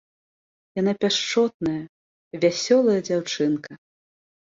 Яна 0.79 0.93
пяшчотная, 1.03 1.81
вясёлая 2.45 2.97
дзяўчынка. 3.11 3.71